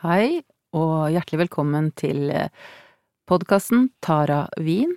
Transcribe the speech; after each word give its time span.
Hei, 0.00 0.40
og 0.72 1.10
hjertelig 1.12 1.42
velkommen 1.42 1.90
til 1.92 2.30
podkasten 3.28 3.90
Tara 4.00 4.46
Wien. 4.56 4.94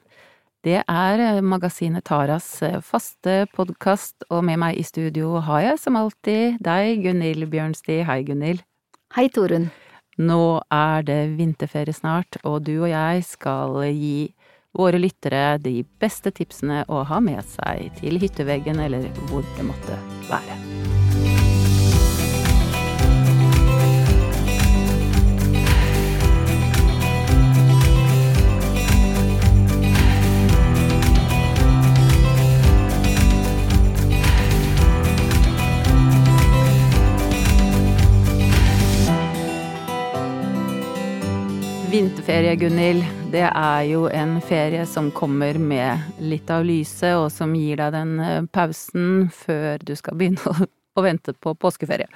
Det 0.64 0.78
er 0.80 1.42
magasinet 1.44 2.06
Taras 2.08 2.48
faste 2.88 3.42
podkast, 3.52 4.24
og 4.32 4.46
med 4.48 4.62
meg 4.62 4.80
i 4.80 4.86
studio 4.88 5.42
har 5.44 5.66
jeg 5.66 5.82
som 5.84 6.00
alltid 6.00 6.56
deg, 6.64 7.04
Gunhild 7.04 7.50
Bjørnsti. 7.52 8.00
Hei, 8.08 8.22
Gunhild. 8.24 8.64
Hei, 9.18 9.28
Torunn. 9.28 9.74
Nå 10.24 10.40
er 10.72 11.04
det 11.04 11.20
vinterferie 11.36 12.00
snart, 12.00 12.40
og 12.48 12.64
du 12.64 12.78
og 12.78 12.88
jeg 12.94 13.28
skal 13.28 13.82
gi 13.92 14.32
våre 14.72 15.04
lyttere 15.04 15.58
de 15.60 15.82
beste 16.00 16.32
tipsene 16.32 16.86
å 16.88 17.04
ha 17.12 17.20
med 17.20 17.44
seg 17.58 17.92
til 18.00 18.24
hytteveggen 18.24 18.80
eller 18.88 19.12
hvor 19.28 19.44
det 19.60 19.68
måtte 19.68 20.00
være. 20.32 20.62
Vinterferie, 41.94 42.56
Gunhild, 42.58 43.04
det 43.30 43.44
er 43.46 43.82
jo 43.86 44.08
en 44.10 44.40
ferie 44.42 44.82
som 44.90 45.12
kommer 45.14 45.60
med 45.62 46.18
litt 46.18 46.50
av 46.50 46.64
lyset, 46.66 47.12
og 47.20 47.28
som 47.30 47.54
gir 47.54 47.78
deg 47.78 47.92
den 47.94 48.16
eh, 48.18 48.48
pausen 48.50 49.28
før 49.30 49.78
du 49.86 49.92
skal 49.94 50.18
begynne 50.18 50.56
å 50.98 51.04
vente 51.06 51.36
på 51.38 51.54
påskeferie. 51.54 52.10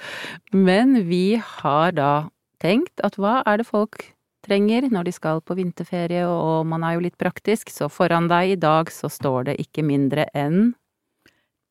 Men 0.50 1.04
vi 1.06 1.38
har 1.38 1.94
da 1.94 2.26
tenkt 2.58 2.98
at 3.06 3.20
hva 3.22 3.36
er 3.46 3.62
det 3.62 3.68
folk 3.70 4.02
trenger 4.48 4.90
når 4.90 5.12
de 5.12 5.14
skal 5.14 5.44
på 5.46 5.54
vinterferie, 5.60 6.26
og 6.26 6.66
man 6.66 6.82
er 6.82 6.98
jo 6.98 7.06
litt 7.06 7.20
praktisk, 7.22 7.70
så 7.70 7.86
foran 7.86 8.26
deg 8.26 8.56
i 8.56 8.58
dag 8.58 8.90
så 8.90 9.06
står 9.06 9.52
det 9.52 9.60
ikke 9.62 9.86
mindre 9.86 10.26
enn 10.34 10.72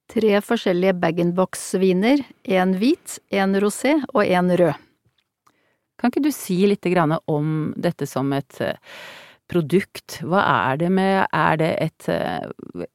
Tre 0.07 0.37
forskjellige 0.39 0.95
bag-in-box-viner, 1.03 2.23
en 2.55 2.77
hvit, 2.79 3.19
en 3.35 3.59
rosé 3.59 3.97
og 4.13 4.23
en 4.23 4.55
rød. 4.63 4.86
Kan 5.97 6.11
ikke 6.11 6.27
du 6.27 6.33
si 6.33 6.59
litt 6.69 6.85
om 7.27 7.73
dette 7.75 8.05
som 8.05 8.29
et 8.33 8.59
eh, 8.61 8.77
produkt? 9.49 10.19
Hva 10.21 10.43
er 10.69 10.77
det 10.77 10.91
med 10.93 11.25
Er 11.31 11.57
det 11.57 11.73
et 11.81 12.09
eh, 12.09 12.85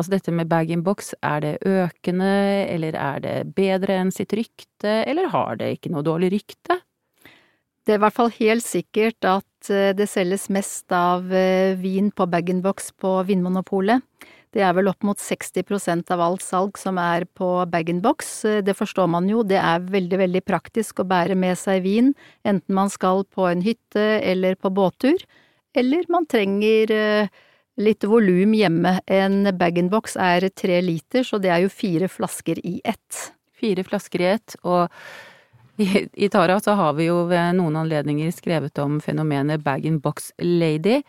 Altså 0.00 0.14
dette 0.14 0.32
med 0.32 0.48
bag-in-box, 0.48 1.10
er 1.20 1.40
det 1.44 1.58
økende, 1.68 2.24
eller 2.72 2.94
er 2.96 3.18
det 3.20 3.34
bedre 3.52 3.98
enn 4.00 4.08
sitt 4.08 4.32
rykte, 4.32 5.04
eller 5.04 5.28
har 5.28 5.58
det 5.60 5.74
ikke 5.74 5.90
noe 5.92 6.00
dårlig 6.00 6.30
rykte? 6.32 6.78
Det 7.84 7.92
er 7.92 7.98
i 7.98 8.02
hvert 8.06 8.16
fall 8.16 8.32
helt 8.38 8.64
sikkert 8.64 9.28
at 9.28 9.68
eh, 9.68 9.90
det 9.92 10.08
selges 10.08 10.48
mest 10.48 10.88
av 10.96 11.28
vin 11.82 12.08
på 12.16 12.28
bag-in-box 12.32 12.94
på 12.96 13.12
Vinmonopolet. 13.28 14.00
Det 14.50 14.62
er 14.66 14.72
vel 14.74 14.90
opp 14.90 15.04
mot 15.06 15.18
60 15.18 16.10
av 16.10 16.22
alt 16.24 16.42
salg 16.42 16.78
som 16.78 16.98
er 16.98 17.26
på 17.38 17.48
bag-in-box. 17.70 18.32
Det 18.66 18.74
forstår 18.74 19.06
man 19.06 19.28
jo, 19.30 19.44
det 19.46 19.60
er 19.62 19.84
veldig, 19.86 20.18
veldig 20.24 20.42
praktisk 20.42 21.02
å 21.02 21.06
bære 21.06 21.36
med 21.38 21.58
seg 21.58 21.84
vin, 21.86 22.10
enten 22.42 22.74
man 22.74 22.90
skal 22.90 23.22
på 23.30 23.46
en 23.46 23.62
hytte 23.62 24.18
eller 24.26 24.58
på 24.58 24.72
båttur, 24.74 25.22
eller 25.78 26.08
man 26.10 26.26
trenger 26.26 26.90
eh, 26.90 27.30
litt 27.78 28.04
volum 28.04 28.56
hjemme. 28.58 28.96
En 29.06 29.44
bag-in-box 29.54 30.18
er 30.18 30.48
tre 30.50 30.80
liter, 30.82 31.22
så 31.22 31.38
det 31.38 31.54
er 31.54 31.62
jo 31.64 31.70
fire 31.70 32.10
flasker 32.10 32.58
i 32.66 32.80
ett. 32.82 33.30
Fire 33.54 33.86
flasker 33.86 34.24
i 34.24 34.32
ett, 34.34 34.58
og 34.64 34.90
i, 36.12 36.28
Tara 36.28 36.60
så 36.60 36.74
har 36.78 36.92
vi 36.98 37.06
jo 37.08 37.22
ved 37.30 37.56
noen 37.58 37.78
anledninger 37.80 38.30
skrevet 38.34 38.78
om 38.82 38.98
fenomenet 39.02 39.62
bag-in-box 39.64 40.30
lady, 40.42 41.00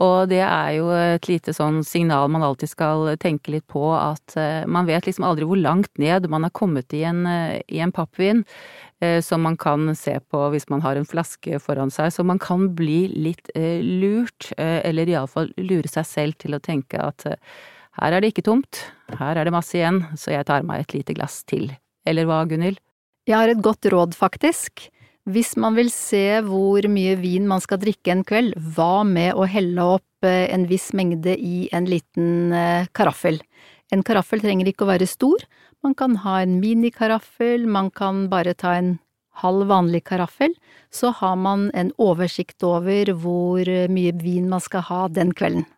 og 0.00 0.28
det 0.32 0.42
er 0.44 0.72
jo 0.78 0.90
et 0.94 1.28
lite 1.30 1.54
sånn 1.56 1.80
signal 1.86 2.30
man 2.32 2.44
alltid 2.46 2.72
skal 2.72 3.12
tenke 3.22 3.54
litt 3.54 3.66
på, 3.70 3.84
at 3.94 4.36
uh, 4.38 4.66
man 4.70 4.88
vet 4.88 5.08
liksom 5.08 5.26
aldri 5.28 5.48
hvor 5.48 5.60
langt 5.60 5.92
ned 6.00 6.28
man 6.32 6.46
har 6.46 6.54
kommet 6.56 6.94
i 6.96 7.04
en, 7.08 7.24
uh, 7.28 7.56
i 7.68 7.82
en 7.84 7.94
pappvin 7.94 8.44
uh, 9.04 9.18
som 9.24 9.44
man 9.46 9.58
kan 9.60 9.92
se 9.98 10.18
på 10.20 10.44
hvis 10.52 10.68
man 10.72 10.84
har 10.84 10.98
en 10.98 11.08
flaske 11.08 11.60
foran 11.62 11.92
seg, 11.94 12.12
så 12.14 12.26
man 12.26 12.42
kan 12.42 12.70
bli 12.78 13.06
litt 13.14 13.52
lurt, 13.54 14.50
eller 14.58 15.08
iallfall 15.08 15.50
lure 15.60 15.88
seg 15.90 16.06
selv 16.06 16.38
til 16.42 16.56
å 16.56 16.62
tenke 16.62 17.00
at 17.02 17.24
her 17.98 18.14
er 18.14 18.22
det 18.22 18.32
ikke 18.32 18.46
tomt, 18.46 18.82
her 19.18 19.38
er 19.38 19.48
det 19.48 19.54
masse 19.54 19.74
igjen, 19.78 20.04
så 20.18 20.34
jeg 20.34 20.46
tar 20.46 20.66
meg 20.66 20.84
et 20.84 20.94
lite 20.94 21.16
glass 21.18 21.40
til. 21.48 21.70
Eller 22.06 22.28
hva, 22.28 22.44
Gunhild? 22.48 22.78
Jeg 23.28 23.36
har 23.36 23.50
et 23.52 23.60
godt 23.60 23.84
råd, 23.92 24.14
faktisk. 24.16 24.86
Hvis 25.28 25.50
man 25.60 25.74
vil 25.76 25.90
se 25.92 26.40
hvor 26.46 26.86
mye 26.88 27.12
vin 27.20 27.44
man 27.50 27.60
skal 27.60 27.76
drikke 27.82 28.14
en 28.14 28.22
kveld, 28.24 28.54
hva 28.56 29.04
med 29.04 29.36
å 29.36 29.44
helle 29.44 29.84
opp 29.98 30.24
eh, 30.24 30.46
en 30.48 30.64
viss 30.70 30.94
mengde 30.96 31.34
i 31.36 31.66
en 31.76 31.84
liten 31.84 32.54
eh, 32.56 32.88
karaffel? 32.96 33.36
En 33.92 34.00
karaffel 34.00 34.40
trenger 34.40 34.70
ikke 34.72 34.86
å 34.86 34.92
være 34.94 35.10
stor, 35.10 35.44
man 35.84 35.92
kan 35.92 36.16
ha 36.24 36.38
en 36.40 36.56
minikaraffel, 36.62 37.68
man 37.68 37.92
kan 37.92 38.30
bare 38.32 38.56
ta 38.56 38.78
en 38.78 38.94
halv 39.44 39.68
vanlig 39.68 40.06
karaffel, 40.08 40.56
så 40.88 41.12
har 41.20 41.36
man 41.36 41.68
en 41.76 41.92
oversikt 42.00 42.64
over 42.64 43.12
hvor 43.12 43.68
mye 43.92 44.16
vin 44.24 44.48
man 44.48 44.64
skal 44.64 44.88
ha 44.88 45.04
den 45.12 45.36
kvelden. 45.36 45.68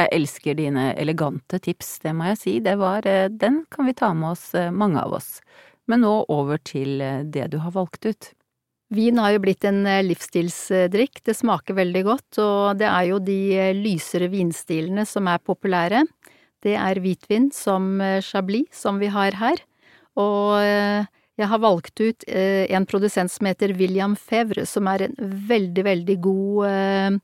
Jeg 0.00 0.08
elsker 0.16 0.56
dine 0.56 0.94
elegante 0.96 1.60
tips, 1.60 1.98
det 2.06 2.16
må 2.16 2.32
jeg 2.32 2.40
si, 2.40 2.60
det 2.64 2.78
var, 2.80 3.04
eh, 3.04 3.28
den 3.28 3.66
kan 3.68 3.84
vi 3.84 3.98
ta 4.00 4.14
med 4.16 4.32
oss, 4.32 4.54
mange 4.72 5.04
av 5.04 5.20
oss. 5.20 5.34
Men 5.90 6.04
nå 6.06 6.12
over 6.30 6.60
til 6.62 7.00
eh, 7.02 7.24
det 7.26 7.50
du 7.54 7.58
har 7.64 7.74
valgt 7.74 8.06
ut. 8.06 8.30
Vin 8.94 9.18
har 9.22 9.34
jo 9.34 9.42
blitt 9.42 9.66
en 9.66 9.82
eh, 9.86 10.02
livsstilsdrikk, 10.06 11.22
det 11.26 11.36
smaker 11.38 11.78
veldig 11.78 12.04
godt, 12.06 12.40
og 12.42 12.80
det 12.80 12.88
er 12.90 13.08
jo 13.10 13.20
de 13.22 13.40
eh, 13.56 13.72
lysere 13.76 14.30
vinstilene 14.30 15.06
som 15.06 15.30
er 15.30 15.42
populære. 15.42 16.04
Det 16.60 16.76
er 16.76 17.00
hvitvin 17.00 17.48
som 17.56 17.94
Chablis, 18.20 18.68
som 18.76 18.98
vi 19.00 19.08
har 19.08 19.32
her, 19.40 19.62
og 20.20 20.60
jeg 20.60 21.48
har 21.48 21.62
valgt 21.62 22.02
ut 22.04 22.26
en 22.28 22.84
produsent 22.84 23.32
som 23.32 23.48
heter 23.48 23.72
William 23.78 24.12
Fevre, 24.12 24.66
som 24.68 24.90
er 24.92 25.06
en 25.06 25.14
veldig, 25.48 25.84
veldig 25.86 26.16
god 26.20 27.16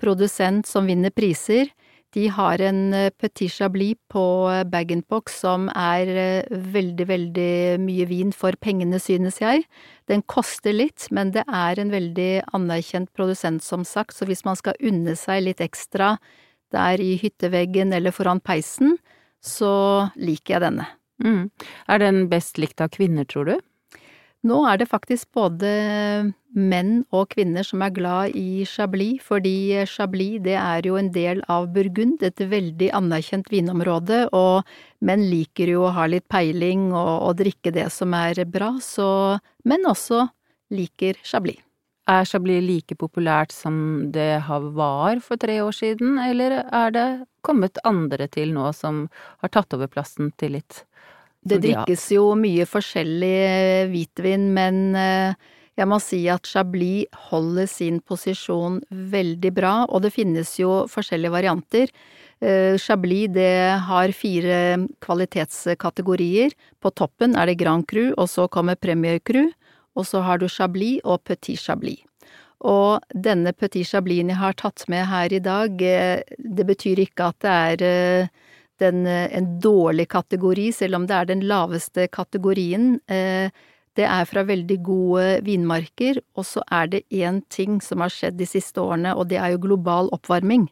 produsent 0.00 0.70
som 0.70 0.88
vinner 0.88 1.12
priser. 1.12 1.68
De 2.16 2.24
har 2.32 2.60
en 2.64 2.94
eh, 2.96 3.10
Petit 3.10 3.52
Chablis 3.52 3.98
på 4.08 4.22
eh, 4.48 4.64
bag-in-box 4.64 5.40
som 5.42 5.68
er 5.76 6.08
eh, 6.08 6.48
veldig, 6.48 7.06
veldig 7.10 7.52
mye 7.84 8.06
vin 8.08 8.32
for 8.32 8.56
pengene, 8.64 9.00
synes 9.02 9.40
jeg. 9.42 9.66
Den 10.08 10.24
koster 10.24 10.72
litt, 10.72 11.10
men 11.12 11.34
det 11.36 11.44
er 11.44 11.80
en 11.80 11.92
veldig 11.92 12.30
anerkjent 12.56 13.12
produsent, 13.16 13.64
som 13.64 13.84
sagt, 13.84 14.16
så 14.16 14.28
hvis 14.28 14.46
man 14.48 14.56
skal 14.56 14.78
unne 14.80 15.18
seg 15.20 15.44
litt 15.44 15.60
ekstra 15.64 16.16
der 16.72 17.00
i 17.00 17.14
hytteveggen 17.20 17.92
eller 17.96 18.12
foran 18.12 18.40
peisen, 18.40 18.96
så 19.44 20.08
liker 20.16 20.56
jeg 20.56 20.64
denne. 20.64 20.88
Mm. 21.24 21.44
Er 21.92 22.00
den 22.00 22.26
best 22.32 22.58
likt 22.60 22.80
av 22.80 22.92
kvinner, 22.94 23.28
tror 23.28 23.52
du? 23.52 23.56
Nå 24.46 24.60
er 24.70 24.78
det 24.78 24.86
faktisk 24.86 25.32
både 25.34 25.68
menn 26.54 26.92
og 27.10 27.32
kvinner 27.34 27.66
som 27.66 27.82
er 27.82 27.90
glad 27.94 28.36
i 28.38 28.62
Chablis, 28.70 29.18
fordi 29.26 29.82
Chablis 29.90 30.38
det 30.44 30.54
er 30.54 30.86
jo 30.86 30.94
en 31.00 31.10
del 31.14 31.42
av 31.50 31.66
Burgund, 31.74 32.22
et 32.22 32.38
veldig 32.38 32.92
anerkjent 32.94 33.50
vinområde, 33.50 34.28
og 34.30 34.62
menn 35.02 35.26
liker 35.26 35.74
jo 35.74 35.88
å 35.88 35.94
ha 35.96 36.06
litt 36.06 36.28
peiling 36.30 36.92
og, 36.92 37.14
og 37.26 37.38
drikke 37.42 37.74
det 37.74 37.88
som 37.94 38.14
er 38.14 38.44
bra, 38.46 38.76
så 38.82 39.38
menn 39.66 39.90
også 39.90 40.28
liker 40.70 41.18
Chablis. 41.26 41.64
Er 42.08 42.24
Chablis 42.24 42.62
like 42.64 42.94
populært 42.96 43.52
som 43.52 44.08
det 44.14 44.38
var 44.48 45.18
for 45.20 45.36
tre 45.36 45.58
år 45.60 45.74
siden, 45.76 46.16
eller 46.22 46.62
er 46.64 46.94
det 46.94 47.08
kommet 47.44 47.82
andre 47.84 48.30
til 48.32 48.54
nå 48.54 48.70
som 48.72 49.08
har 49.42 49.52
tatt 49.52 49.74
over 49.76 49.90
plassen 49.92 50.30
til 50.40 50.56
litt 50.56 50.86
det 51.46 51.60
drikkes 51.62 52.08
jo 52.16 52.32
mye 52.38 52.66
forskjellig 52.68 53.36
eh, 53.46 53.86
hvitvin, 53.92 54.48
men 54.54 54.80
eh, 54.98 55.34
jeg 55.78 55.86
må 55.86 56.00
si 56.02 56.24
at 56.30 56.48
Chablis 56.48 57.06
holder 57.30 57.68
sin 57.70 58.00
posisjon 58.02 58.80
veldig 58.90 59.52
bra, 59.54 59.74
og 59.86 60.02
det 60.04 60.14
finnes 60.16 60.56
jo 60.58 60.82
forskjellige 60.90 61.34
varianter. 61.36 61.92
Eh, 62.42 62.74
Chablis 62.82 63.30
det 63.36 63.78
har 63.86 64.14
fire 64.16 64.58
kvalitetskategorier. 65.04 66.56
På 66.82 66.90
toppen 66.90 67.38
er 67.38 67.50
det 67.50 67.60
Grand 67.62 67.86
Cru, 67.86 68.10
og 68.16 68.26
så 68.30 68.48
kommer 68.50 68.80
Premier 68.80 69.22
Cru, 69.22 69.46
og 69.94 70.06
så 70.06 70.24
har 70.26 70.42
du 70.42 70.48
Chablis 70.50 71.00
og 71.04 71.22
Petit 71.24 71.58
Chablis. 71.58 72.02
Og 72.66 72.98
denne 73.14 73.52
Petit 73.54 73.86
Chablisen 73.86 74.32
jeg 74.32 74.40
har 74.40 74.56
tatt 74.58 74.82
med 74.90 75.06
her 75.06 75.30
i 75.30 75.38
dag, 75.38 75.78
det 75.78 76.64
betyr 76.66 76.98
ikke 77.04 77.30
at 77.30 77.44
det 77.46 77.84
er 77.86 78.30
den, 78.78 79.06
eh, 79.06 79.28
en 79.36 79.60
dårlig 79.60 80.08
kategori, 80.08 80.72
selv 80.72 80.96
om 80.96 81.06
det 81.06 81.16
er 81.16 81.24
den 81.26 81.42
laveste 81.46 82.08
kategorien. 82.08 83.00
Eh, 83.08 83.50
det 83.98 84.06
er 84.06 84.24
fra 84.30 84.44
veldig 84.46 84.78
gode 84.82 85.42
vinmarker, 85.42 86.20
og 86.36 86.44
så 86.46 86.62
er 86.70 86.86
det 86.86 87.04
én 87.10 87.42
ting 87.50 87.80
som 87.80 88.00
har 88.00 88.14
skjedd 88.14 88.38
de 88.38 88.46
siste 88.46 88.78
årene, 88.78 89.16
og 89.16 89.28
det 89.28 89.38
er 89.38 89.52
jo 89.56 89.64
global 89.66 90.10
oppvarming. 90.14 90.68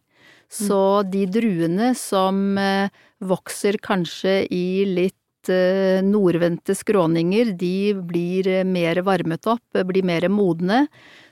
Så 0.49 1.03
de 1.11 1.27
druene 1.27 1.91
som 1.99 2.57
eh, 2.59 2.89
vokser 3.21 3.79
kanskje 3.83 4.47
i 4.51 4.85
litt 4.87 5.15
nordvendte 5.47 6.75
skråninger, 6.75 7.53
de 7.55 7.95
blir 7.95 8.65
mer 8.67 8.99
varmet 9.07 9.47
opp, 9.47 9.63
blir 9.87 10.03
mer 10.03 10.27
modne. 10.27 10.89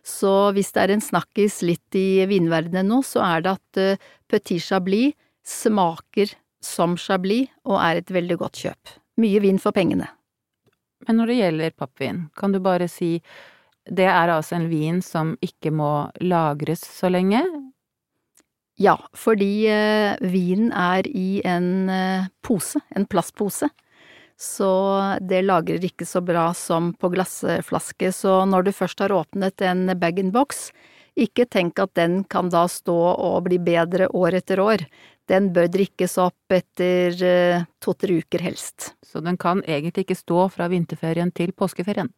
Så 0.07 0.53
hvis 0.55 0.71
det 0.71 0.85
er 0.85 0.93
en 0.95 1.03
snakkis 1.03 1.65
litt 1.67 1.99
i 1.99 2.23
vinverdenen 2.31 2.93
nå, 2.93 3.01
så 3.03 3.25
er 3.27 3.43
det 3.43 3.57
at 3.57 3.99
Petit 4.31 4.63
Chablis 4.63 5.19
smaker 5.43 6.31
som 6.65 6.99
Chablis 7.01 7.53
og 7.69 7.79
er 7.83 8.01
et 8.01 8.13
veldig 8.13 8.39
godt 8.41 8.61
kjøp. 8.65 8.95
Mye 9.21 9.43
vin 9.45 9.61
for 9.63 9.77
pengene. 9.77 10.09
Men 11.07 11.21
når 11.21 11.31
det 11.31 11.41
gjelder 11.41 11.77
pappvin, 11.77 12.25
kan 12.37 12.55
du 12.55 12.61
bare 12.65 12.89
si 12.89 13.19
det 13.85 14.07
er 14.09 14.33
altså 14.33 14.57
en 14.57 14.71
vin 14.71 15.03
som 15.05 15.35
ikke 15.45 15.71
må 15.75 16.09
lagres 16.25 16.87
så 16.89 17.11
lenge? 17.13 17.43
Ja, 18.81 18.97
fordi 19.15 19.69
eh, 19.71 20.17
vinen 20.25 20.73
er 20.73 21.07
i 21.07 21.43
en 21.47 21.91
eh, 21.93 22.31
pose, 22.43 22.81
en 22.97 23.07
plastpose. 23.07 23.69
Så 24.41 24.71
det 25.23 25.45
lagrer 25.45 25.85
ikke 25.87 26.07
så 26.09 26.25
bra 26.25 26.49
som 26.59 26.91
på 26.99 27.13
glassflaske, 27.13 28.11
så 28.11 28.41
når 28.51 28.67
du 28.67 28.73
først 28.75 29.05
har 29.05 29.15
åpnet 29.15 29.63
en 29.63 29.87
bag-in-box, 30.01 30.73
ikke 31.15 31.47
tenk 31.47 31.79
at 31.79 31.93
den 31.95 32.25
kan 32.27 32.51
da 32.51 32.65
stå 32.67 32.97
og 33.15 33.45
bli 33.47 33.61
bedre 33.63 34.09
år 34.11 34.41
etter 34.41 34.59
år. 34.59 34.83
Den 35.31 35.53
bør 35.57 35.71
drikkes 35.73 36.19
opp 36.21 36.53
etter 36.53 37.17
eh, 37.25 37.65
to–tre 37.81 38.19
uker 38.21 38.45
helst. 38.45 38.93
Så 39.07 39.23
den 39.25 39.39
kan 39.41 39.63
egentlig 39.65 40.05
ikke 40.05 40.19
stå 40.19 40.49
fra 40.53 40.69
vinterferien 40.73 41.33
til 41.33 41.55
påskeferien? 41.57 42.11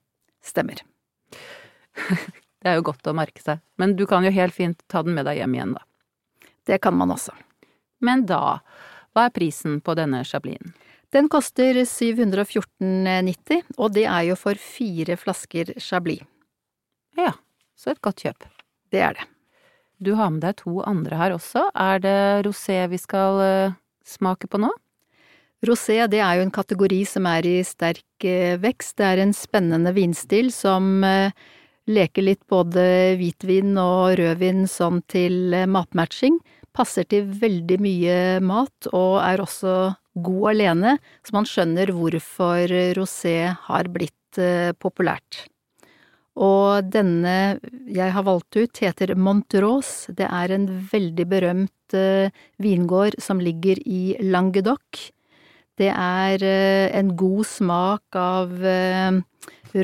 Stemmer. 0.42 0.82
Det 2.66 2.72
er 2.72 2.80
jo 2.80 2.86
godt 2.88 3.06
å 3.06 3.14
merke 3.14 3.38
seg, 3.38 3.60
men 3.78 3.92
du 3.94 4.06
kan 4.10 4.24
jo 4.26 4.32
helt 4.34 4.54
fint 4.56 4.80
ta 4.90 5.04
den 5.06 5.14
med 5.14 5.28
deg 5.28 5.38
hjem 5.38 5.54
igjen, 5.54 5.76
da. 5.76 5.84
Det 6.66 6.80
kan 6.82 6.96
man 6.98 7.12
også. 7.14 7.34
Men 8.02 8.24
da, 8.26 8.58
hva 9.14 9.28
er 9.28 9.34
prisen 9.36 9.78
på 9.84 9.94
denne 9.94 10.24
chablisen? 10.26 10.72
Den 11.14 11.28
koster 11.30 11.78
714,90, 11.86 13.62
og 13.78 13.94
det 13.94 14.08
er 14.10 14.26
jo 14.32 14.38
for 14.40 14.58
fire 14.58 15.14
flasker 15.20 15.76
chablis. 15.78 16.26
Ja, 17.16 17.36
så 17.78 17.94
et 17.94 18.02
godt 18.02 18.24
kjøp. 18.26 18.48
Det 18.90 19.04
er 19.04 19.14
det. 19.14 19.28
Du 19.98 20.12
har 20.16 20.32
med 20.32 20.42
deg 20.44 20.58
to 20.60 20.80
andre 20.84 21.16
her 21.16 21.34
også. 21.36 21.68
Er 21.72 22.00
det 22.04 22.18
rosé 22.46 22.82
vi 22.92 22.98
skal 23.00 23.40
uh, 23.40 23.76
smake 24.04 24.48
på 24.50 24.60
nå? 24.60 24.68
Rosé 25.64 26.02
det 26.12 26.20
er 26.20 26.36
jo 26.36 26.44
en 26.44 26.52
kategori 26.52 27.00
som 27.08 27.28
er 27.30 27.48
i 27.48 27.56
sterk 27.64 28.26
uh, 28.28 28.58
vekst. 28.60 28.98
Det 29.00 29.06
er 29.08 29.24
en 29.24 29.32
spennende 29.36 29.94
vinstil 29.96 30.52
som 30.52 31.00
uh, 31.00 31.32
leker 31.88 32.28
litt 32.28 32.44
både 32.50 33.16
hvitvin 33.16 33.72
og 33.80 34.18
rødvin 34.20 34.66
sånn 34.68 35.00
til 35.08 35.56
matmatching. 35.70 36.38
Passer 36.76 37.08
til 37.08 37.30
veldig 37.40 37.80
mye 37.80 38.20
mat 38.44 38.90
og 38.92 39.22
er 39.24 39.40
også 39.40 39.94
god 40.16 40.50
alene, 40.52 40.96
så 41.24 41.36
man 41.36 41.48
skjønner 41.48 41.92
hvorfor 41.96 42.72
rosé 42.96 43.38
har 43.68 43.88
blitt 43.92 44.12
populært. 44.80 45.46
Og 46.36 46.88
denne 46.92 47.56
jeg 47.88 48.12
har 48.12 48.24
valgt 48.26 48.58
ut 48.58 48.80
heter 48.82 49.14
Montrose. 49.16 50.12
Det 50.12 50.26
er 50.28 50.52
en 50.52 50.66
veldig 50.90 51.26
berømt 51.30 51.96
uh, 51.96 52.28
vingård 52.60 53.16
som 53.22 53.40
ligger 53.40 53.80
i 53.80 54.18
Languedoc. 54.20 55.06
Det 55.76 55.88
er 55.92 56.44
uh, 56.44 56.98
en 56.98 57.14
god 57.16 57.48
smak 57.48 58.20
av 58.20 58.52
uh, 58.52 59.16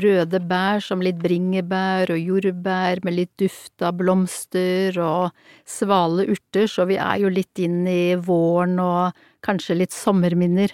røde 0.03 0.39
bær 0.49 0.81
som 0.81 1.01
litt 1.05 1.17
bringebær 1.21 2.13
og 2.13 2.21
jordbær 2.21 3.01
med 3.05 3.17
litt 3.17 3.33
duft 3.41 3.81
av 3.85 3.97
blomster 3.99 4.97
og 5.01 5.33
svale 5.69 6.27
urter, 6.29 6.69
så 6.69 6.85
vi 6.89 6.97
er 7.01 7.21
jo 7.23 7.33
litt 7.33 7.61
inn 7.61 7.83
i 7.89 8.15
våren 8.15 8.79
og 8.81 9.25
kanskje 9.45 9.81
litt 9.81 9.93
sommerminner. 9.93 10.73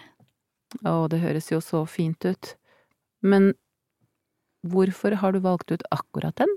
Å, 0.86 1.08
det 1.10 1.24
høres 1.24 1.50
jo 1.52 1.64
så 1.64 1.86
fint 1.90 2.24
ut. 2.28 2.54
Men 3.26 3.54
Hvorfor 4.68 5.16
har 5.22 5.34
du 5.34 5.40
valgt 5.44 5.72
ut 5.72 5.84
akkurat 5.92 6.36
den? 6.40 6.52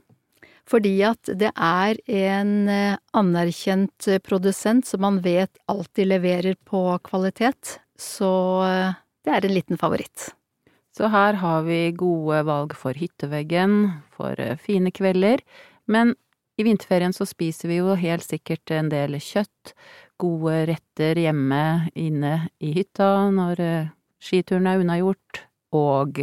Fordi 0.68 0.94
at 1.06 1.30
det 1.38 1.50
er 1.58 1.98
en 2.06 2.52
eh, 2.70 2.98
anerkjent 3.18 4.06
eh, 4.08 4.22
produsent 4.22 4.86
som 4.86 5.02
man 5.02 5.18
vet 5.24 5.58
alltid 5.70 6.10
leverer 6.12 6.58
på 6.68 6.84
kvalitet, 7.06 7.78
så 7.98 8.32
eh, 8.66 9.00
det 9.26 9.34
er 9.34 9.46
en 9.46 9.56
liten 9.56 9.80
favoritt. 9.80 10.30
Så 10.92 11.08
her 11.10 11.38
har 11.40 11.64
vi 11.66 11.94
gode 11.96 12.42
valg 12.46 12.76
for 12.76 12.94
hytteveggen, 12.98 14.02
for 14.12 14.36
fine 14.60 14.92
kvelder, 14.92 15.40
men 15.88 16.12
i 16.60 16.66
vinterferien 16.66 17.14
så 17.16 17.24
spiser 17.26 17.70
vi 17.70 17.78
jo 17.80 17.96
helt 17.96 18.26
sikkert 18.26 18.70
en 18.76 18.90
del 18.92 19.16
kjøtt, 19.16 19.72
gode 20.20 20.66
retter 20.68 21.18
hjemme 21.18 21.88
inne 21.98 22.34
i 22.60 22.74
hytta 22.76 23.30
når 23.32 23.62
skituren 24.22 24.68
er 24.68 24.84
unnagjort, 24.84 25.40
og 25.72 26.20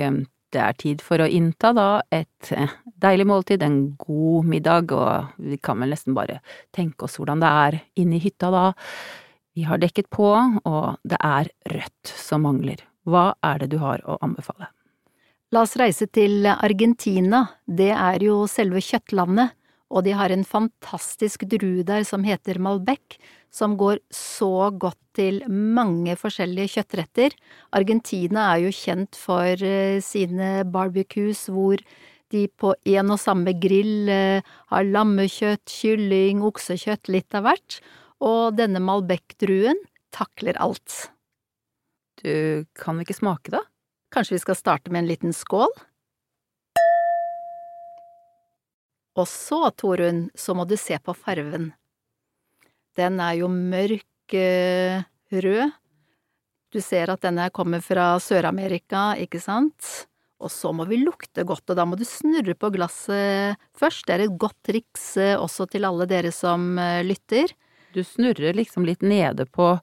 det 0.54 0.62
er 0.64 0.78
tid 0.80 1.04
for 1.06 1.22
å 1.22 1.28
innta 1.30 1.72
da 1.78 1.88
et 2.14 2.52
eh, 2.56 2.72
deilig 3.02 3.28
måltid, 3.30 3.64
en 3.64 3.80
god 4.00 4.50
middag, 4.50 4.94
og 4.96 5.36
vi 5.38 5.60
kan 5.62 5.80
vel 5.82 5.94
nesten 5.94 6.18
bare 6.18 6.40
tenke 6.76 7.06
oss 7.06 7.20
hvordan 7.20 7.44
det 7.44 7.52
er 7.64 7.80
inne 8.02 8.18
i 8.18 8.24
hytta 8.24 8.52
da. 8.54 8.66
Vi 9.58 9.66
har 9.68 9.82
dekket 9.82 10.10
på, 10.14 10.30
og 10.30 11.00
det 11.04 11.20
er 11.20 11.52
rødt 11.74 12.14
som 12.16 12.46
mangler. 12.48 12.82
Hva 13.10 13.32
er 13.46 13.64
det 13.64 13.72
du 13.74 13.80
har 13.82 14.04
å 14.06 14.20
anbefale? 14.26 14.70
La 15.50 15.64
oss 15.66 15.74
reise 15.82 16.06
til 16.14 16.46
Argentina, 16.46 17.48
det 17.66 17.90
er 17.96 18.22
jo 18.22 18.44
selve 18.50 18.84
kjøttlandet, 18.86 19.56
og 19.90 20.06
de 20.06 20.14
har 20.14 20.30
en 20.30 20.46
fantastisk 20.46 21.48
drue 21.50 21.82
der 21.86 22.06
som 22.06 22.22
heter 22.28 22.60
Malbec, 22.62 23.18
som 23.52 23.76
går 23.80 24.00
så 24.14 24.70
godt 24.78 25.00
til 25.18 25.42
mange 25.50 26.16
forskjellige 26.20 26.76
kjøttretter. 26.78 27.36
Argentina 27.76 28.52
er 28.54 28.66
jo 28.68 28.76
kjent 28.76 29.18
for 29.18 29.66
eh, 29.66 30.00
sine 30.06 30.64
barbecues 30.70 31.48
hvor 31.52 31.82
de 32.30 32.46
på 32.62 32.76
en 32.94 33.14
og 33.14 33.22
samme 33.22 33.56
grill 33.58 34.10
eh, 34.14 34.46
har 34.70 34.90
lammekjøtt, 34.90 35.66
kylling, 35.66 36.44
oksekjøtt, 36.46 37.10
litt 37.10 37.36
av 37.38 37.48
hvert, 37.48 37.80
og 38.22 38.60
denne 38.60 38.82
Malbec-druen 38.84 39.80
takler 40.14 40.60
alt. 40.62 41.10
Du, 42.22 42.66
kan 42.78 43.00
vi 43.00 43.08
ikke 43.08 43.22
smake, 43.22 43.54
da? 43.54 43.64
Kanskje 44.14 44.36
vi 44.36 44.44
skal 44.44 44.58
starte 44.58 44.92
med 44.92 45.04
en 45.04 45.10
liten 45.10 45.36
skål? 45.36 45.72
Og 49.20 49.28
så, 49.28 49.66
Torunn, 49.76 50.28
så 50.38 50.56
må 50.56 50.66
du 50.70 50.78
se 50.80 50.98
på 51.04 51.16
farven. 51.18 51.72
Den 53.00 53.20
er 53.24 53.38
jo 53.40 53.50
mørk 53.52 54.36
eh, 54.36 55.06
rød. 55.32 55.76
Du 56.70 56.80
ser 56.84 57.10
at 57.14 57.24
denne 57.24 57.48
kommer 57.56 57.82
fra 57.82 58.12
Sør-Amerika, 58.22 59.14
ikke 59.18 59.42
sant? 59.42 60.06
Og 60.40 60.52
så 60.54 60.72
må 60.76 60.86
vi 60.88 61.02
lukte 61.02 61.44
godt, 61.48 61.66
og 61.72 61.80
da 61.80 61.86
må 61.88 61.98
du 62.00 62.06
snurre 62.08 62.56
på 62.56 62.70
glasset 62.76 63.60
først. 63.80 64.06
Det 64.08 64.16
er 64.16 64.26
et 64.28 64.36
godt 64.40 64.58
triks 64.68 65.14
eh, 65.20 65.36
også 65.40 65.70
til 65.72 65.88
alle 65.88 66.08
dere 66.10 66.34
som 66.36 66.76
eh, 66.80 67.02
lytter. 67.08 67.56
Du 67.96 68.04
snurrer 68.06 68.58
liksom 68.58 68.86
litt 68.86 69.02
nede 69.02 69.48
på 69.50 69.74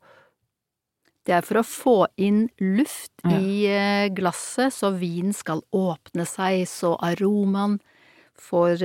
Det 1.27 1.35
er 1.35 1.43
for 1.43 1.59
å 1.59 1.67
få 1.67 1.97
inn 2.23 2.45
luft 2.63 3.25
ja. 3.25 3.41
i 3.41 4.11
glasset, 4.15 4.71
så 4.71 4.93
vinen 4.95 5.35
skal 5.35 5.65
åpne 5.75 6.23
seg, 6.23 6.63
så 6.71 6.93
aromaen 7.03 7.81
får 8.39 8.85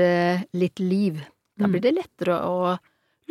litt 0.57 0.81
liv. 0.81 1.19
Da 1.53 1.67
mm. 1.67 1.75
blir 1.75 1.83
det 1.85 1.91
lettere 1.99 2.39
å 2.41 2.79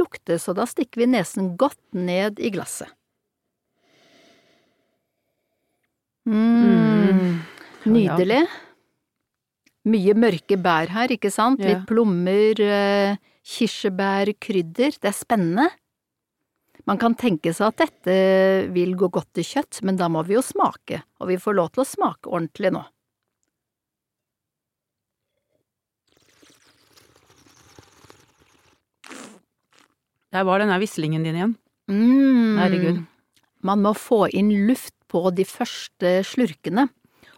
lukte, 0.00 0.40
så 0.40 0.54
da 0.56 0.66
stikker 0.68 1.04
vi 1.04 1.10
nesen 1.12 1.54
godt 1.60 1.80
ned 1.96 2.40
i 2.40 2.50
glasset. 2.54 2.90
Mm, 6.28 7.40
nydelig. 7.88 8.42
Mye 9.90 10.14
mørke 10.14 10.58
bær 10.60 10.90
her, 10.92 11.12
ikke 11.14 11.30
sant? 11.32 11.62
Litt 11.64 11.86
plommer, 11.88 12.60
eh, 12.60 13.16
kirsebær, 13.46 14.28
krydder. 14.36 14.98
Det 15.00 15.08
er 15.08 15.16
spennende. 15.16 15.70
Man 16.88 16.98
kan 17.00 17.14
tenke 17.14 17.52
seg 17.54 17.70
at 17.70 17.82
dette 17.84 18.14
vil 18.74 18.96
gå 18.98 19.08
godt 19.12 19.32
til 19.36 19.46
kjøtt, 19.46 19.82
men 19.86 19.96
da 20.00 20.08
må 20.12 20.24
vi 20.26 20.36
jo 20.36 20.44
smake, 20.44 21.02
og 21.20 21.30
vi 21.30 21.38
får 21.40 21.56
lov 21.56 21.72
til 21.74 21.84
å 21.84 21.88
smake 21.88 22.28
ordentlig 22.28 22.72
nå. 22.76 22.84
Der 30.34 30.46
var 30.46 30.62
den 30.62 30.70
der 30.70 30.82
vislingen 30.82 31.24
din 31.26 31.38
igjen. 31.38 31.56
Mm. 31.90 32.58
Herregud. 32.60 33.00
Man 33.66 33.82
må 33.84 33.94
få 33.98 34.26
inn 34.32 34.52
luft 34.68 34.94
på 35.10 35.28
de 35.34 35.44
første 35.48 36.20
slurkene. 36.26 36.88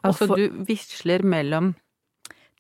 Altså 0.02 0.28
for... 0.28 0.38
du 0.38 0.62
visler 0.68 1.24
mellom 1.24 1.72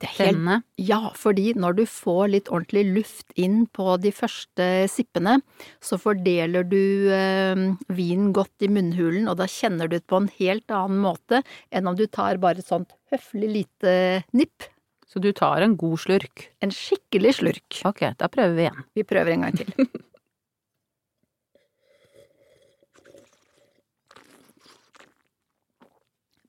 tennene? 0.02 0.60
Ja, 0.80 1.12
fordi 1.18 1.52
når 1.58 1.78
du 1.78 1.84
får 1.88 2.32
litt 2.32 2.50
ordentlig 2.50 2.84
luft 2.96 3.34
inn 3.38 3.64
på 3.74 3.96
de 4.02 4.12
første 4.14 4.68
sippene, 4.90 5.38
så 5.82 5.98
fordeler 6.00 6.66
du 6.66 7.10
eh, 7.14 7.64
vinen 7.92 8.32
godt 8.34 8.66
i 8.66 8.70
munnhulen, 8.72 9.28
og 9.30 9.38
da 9.40 9.48
kjenner 9.50 9.90
du 9.90 9.98
det 9.98 10.06
på 10.10 10.22
en 10.22 10.30
helt 10.38 10.74
annen 10.74 11.02
måte 11.04 11.42
enn 11.70 11.90
om 11.90 11.98
du 11.98 12.06
tar 12.10 12.40
bare 12.42 12.62
et 12.62 12.70
sånt 12.70 12.94
høflig 13.12 13.50
lite 13.60 13.96
nipp. 14.34 14.70
Så 15.06 15.20
du 15.20 15.28
tar 15.36 15.60
en 15.60 15.76
god 15.76 16.00
slurk? 16.00 16.48
En 16.64 16.72
skikkelig 16.72 17.36
slurk. 17.42 17.82
Ok, 17.88 18.06
da 18.16 18.30
prøver 18.32 18.56
vi 18.56 18.64
igjen. 18.64 18.86
Vi 18.96 19.04
prøver 19.04 19.34
en 19.34 19.46
gang 19.46 19.60
til. 19.60 19.74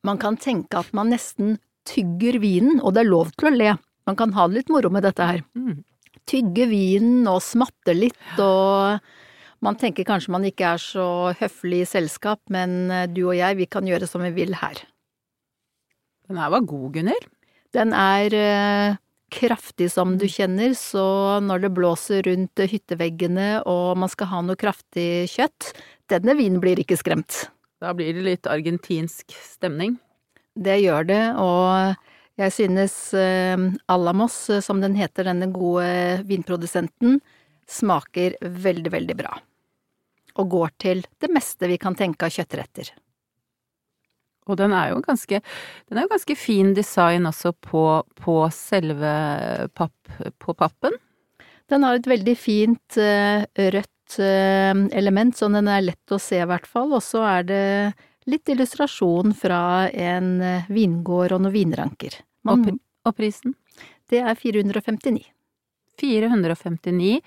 Man 0.04 0.20
kan 0.20 0.38
tenke 0.40 0.82
at 0.82 0.92
man 0.96 1.14
nesten 1.14 1.58
tygger 1.88 2.40
vinen, 2.44 2.80
og 2.84 2.96
det 2.96 3.04
er 3.04 3.12
lov 3.12 3.34
til 3.38 3.50
å 3.50 3.56
le. 3.56 3.74
Man 4.08 4.20
kan 4.20 4.34
ha 4.36 4.48
det 4.50 4.62
litt 4.62 4.72
moro 4.72 4.92
med 4.92 5.06
dette 5.08 5.28
her. 5.28 5.44
Mm. 5.56 5.84
Tygge 6.30 6.68
vinen 6.72 7.28
og 7.32 7.44
smatte 7.44 7.96
litt, 7.96 8.20
og 8.40 9.00
man 9.64 9.80
tenker 9.80 10.08
kanskje 10.08 10.34
man 10.36 10.48
ikke 10.48 10.74
er 10.76 10.82
så 10.82 11.08
høflig 11.40 11.84
i 11.84 11.88
selskap, 11.88 12.42
men 12.52 12.92
eh, 12.92 13.08
du 13.12 13.26
og 13.30 13.38
jeg, 13.38 13.60
vi 13.60 13.70
kan 13.72 13.88
gjøre 13.88 14.10
som 14.10 14.24
vi 14.26 14.34
vil 14.36 14.56
her. 14.60 14.84
Den 16.28 16.40
her 16.40 16.52
var 16.52 16.68
god, 16.68 16.90
Gunnhild. 16.96 17.28
Den 17.76 17.96
er 17.96 18.36
eh, 18.38 19.00
kraftig 19.34 19.90
som 19.92 20.18
du 20.20 20.28
kjenner, 20.30 20.76
så 20.78 21.40
når 21.44 21.66
det 21.66 21.74
blåser 21.80 22.28
rundt 22.28 22.60
hytteveggene 22.60 23.64
og 23.70 23.98
man 24.04 24.12
skal 24.12 24.30
ha 24.34 24.44
noe 24.46 24.60
kraftig 24.60 25.26
kjøtt, 25.32 25.72
denne 26.12 26.36
vinen 26.40 26.62
blir 26.64 26.80
ikke 26.84 27.00
skremt. 27.00 27.46
Da 27.84 27.92
blir 27.92 28.16
det 28.16 28.24
litt 28.24 28.48
argentinsk 28.48 29.34
stemning. 29.36 29.98
Det 30.56 30.78
gjør 30.80 31.08
det, 31.10 31.24
og 31.42 31.98
jeg 32.40 32.54
synes 32.56 32.96
eh, 33.18 33.60
Alamos, 33.92 34.38
eh, 34.50 34.62
som 34.64 34.80
den 34.80 34.96
heter, 34.96 35.28
denne 35.28 35.50
gode 35.52 36.22
vinprodusenten, 36.30 37.20
smaker 37.68 38.38
veldig, 38.40 38.94
veldig 38.94 39.18
bra. 39.20 39.34
Og 40.40 40.50
går 40.56 40.76
til 40.82 41.04
det 41.22 41.30
meste 41.34 41.68
vi 41.70 41.80
kan 41.82 41.98
tenke 41.98 42.30
av 42.30 42.34
kjøttretter. 42.34 42.94
Og 44.48 44.60
den 44.60 44.74
er 44.76 44.92
jo 44.92 45.02
ganske, 45.04 45.40
den 45.88 46.00
er 46.00 46.08
jo 46.08 46.14
ganske 46.16 46.36
fin 46.40 46.74
design 46.76 47.28
også 47.28 47.54
på, 47.64 47.84
på 48.20 48.38
selve 48.56 49.12
papp, 49.76 50.16
på 50.40 50.56
pappen. 50.60 50.96
Den 51.72 51.86
har 51.88 51.96
et 51.96 52.10
veldig 52.12 52.36
fint 52.36 52.98
uh, 53.00 53.46
rødt 53.56 53.93
uh, 54.22 54.74
element, 54.96 55.36
så 55.38 55.50
den 55.54 55.70
er 55.72 55.86
lett 55.86 56.14
å 56.14 56.22
se 56.22 56.42
i 56.42 56.50
hvert 56.50 56.68
fall, 56.70 56.94
og 56.96 57.04
så 57.06 57.24
er 57.28 57.48
det 57.50 57.66
litt 58.30 58.50
illustrasjon 58.54 59.34
fra 59.36 59.90
en 59.90 60.36
uh, 60.42 60.70
vingård 60.72 61.36
og 61.36 61.44
noen 61.46 61.56
vinranker. 61.56 62.22
Man, 62.48 62.64
og, 62.68 62.80
og 63.08 63.18
prisen? 63.18 63.56
Det 64.12 64.22
er 64.22 64.36
459. 64.38 65.24
459, 66.00 67.20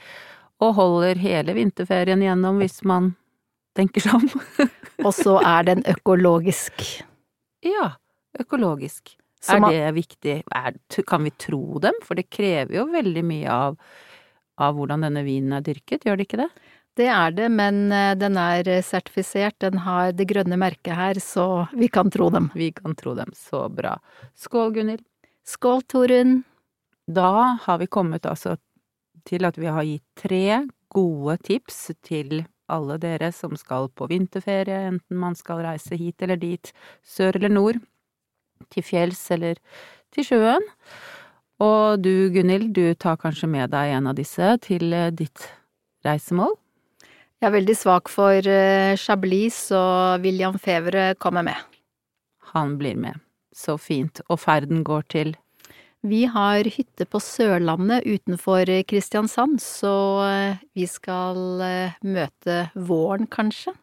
og 0.64 0.74
holder 0.78 1.20
hele 1.20 1.54
vinterferien 1.56 2.22
gjennom 2.24 2.60
hvis 2.62 2.80
man 2.88 3.12
tenker 3.76 4.04
seg 4.04 4.18
om. 4.18 4.66
og 5.06 5.12
så 5.14 5.36
er 5.42 5.68
den 5.70 5.84
økologisk. 5.88 6.84
Ja, 7.64 7.92
økologisk. 8.38 9.16
er 9.48 9.62
det 9.68 9.94
viktig? 9.96 10.36
Er, 10.54 10.78
kan 11.06 11.26
vi 11.26 11.32
tro 11.36 11.80
dem? 11.82 11.98
For 12.04 12.18
det 12.18 12.28
krever 12.32 12.78
jo 12.80 12.86
veldig 12.92 13.24
mye 13.26 13.52
av, 13.52 13.76
av 14.60 14.78
hvordan 14.78 15.06
denne 15.06 15.24
vinen 15.26 15.58
er 15.58 15.66
dyrket, 15.66 16.06
gjør 16.06 16.18
det 16.18 16.28
ikke 16.28 16.42
det? 16.44 16.50
Det 16.96 17.08
er 17.12 17.34
det, 17.36 17.50
men 17.52 17.92
eh, 17.92 18.14
den 18.16 18.38
er 18.40 18.68
sertifisert, 18.84 19.58
den 19.60 19.82
har 19.84 20.14
det 20.16 20.28
grønne 20.30 20.56
merket 20.60 20.96
her, 20.96 21.20
så 21.20 21.66
vi 21.76 21.90
kan 21.92 22.08
tro 22.12 22.30
dem. 22.32 22.48
Vi 22.56 22.70
kan 22.72 22.96
tro 22.96 23.12
dem, 23.18 23.34
så 23.36 23.66
bra. 23.68 23.98
Skål, 24.34 24.72
Gunhild. 24.78 25.04
Skål, 25.46 25.82
Torunn. 25.92 26.38
Da 27.06 27.58
har 27.62 27.78
vi 27.78 27.86
kommet 27.86 28.26
altså 28.26 28.56
til 29.28 29.44
at 29.46 29.58
vi 29.60 29.68
har 29.70 29.84
gitt 29.86 30.06
tre 30.18 30.64
gode 30.90 31.36
tips 31.44 31.90
til 32.06 32.46
alle 32.72 32.96
dere 32.98 33.30
som 33.34 33.54
skal 33.58 33.90
på 33.94 34.08
vinterferie, 34.10 34.88
enten 34.90 35.20
man 35.20 35.36
skal 35.38 35.62
reise 35.66 35.98
hit 35.98 36.22
eller 36.22 36.40
dit, 36.40 36.72
sør 37.04 37.38
eller 37.38 37.52
nord, 37.52 37.78
til 38.72 38.82
fjells 38.82 39.20
eller 39.36 39.60
til 40.14 40.26
sjøen. 40.26 40.66
Og 41.62 42.02
du, 42.02 42.28
Gunhild, 42.34 42.72
du 42.74 42.94
tar 42.98 43.20
kanskje 43.20 43.48
med 43.48 43.70
deg 43.72 43.94
en 43.96 44.10
av 44.10 44.18
disse 44.18 44.56
til 44.66 44.92
eh, 44.92 45.12
ditt 45.14 45.46
reisemål? 46.04 46.56
Jeg 47.40 47.50
er 47.50 47.56
veldig 47.58 47.76
svak 47.76 48.08
for 48.08 48.48
eh, 48.48 48.96
Chablis, 48.96 49.68
så 49.70 49.80
William 50.22 50.56
Fevre 50.58 51.10
kommer 51.20 51.44
med. 51.44 51.58
Han 52.54 52.78
blir 52.80 52.96
med. 52.96 53.20
Så 53.56 53.76
fint. 53.80 54.20
Og 54.28 54.40
ferden 54.40 54.84
går 54.84 55.04
til 55.12 55.36
vi 56.06 56.24
har 56.24 56.64
hytte 56.64 57.02
på 57.10 57.18
Sørlandet 57.18 58.04
utenfor 58.06 58.68
Kristiansand, 58.86 59.58
så 59.62 59.94
eh, 60.22 60.60
vi 60.76 60.86
skal 60.86 61.62
eh, 61.64 61.96
møte 62.06 62.68
våren, 62.74 63.26
kanskje. 63.26 63.74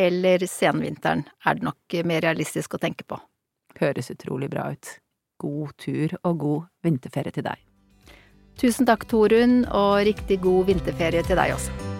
Eller 0.00 0.46
senvinteren 0.48 1.26
er 1.44 1.58
det 1.58 1.66
nok 1.68 1.98
mer 2.08 2.24
realistisk 2.24 2.78
å 2.78 2.80
tenke 2.80 3.04
på. 3.04 3.20
Høres 3.82 4.08
utrolig 4.14 4.48
bra 4.54 4.70
ut. 4.72 4.96
God 5.42 5.76
tur 5.76 6.16
og 6.22 6.40
god 6.40 6.68
vinterferie 6.88 7.36
til 7.36 7.50
deg. 7.50 7.60
Tusen 8.56 8.88
takk, 8.88 9.04
Torunn, 9.10 9.64
og 9.68 10.06
riktig 10.08 10.40
god 10.40 10.70
vinterferie 10.72 11.26
til 11.26 11.36
deg 11.36 11.58
også. 11.58 11.91